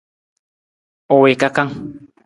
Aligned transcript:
U 1.15 1.15
wii 1.21 1.39
kakang. 1.41 1.71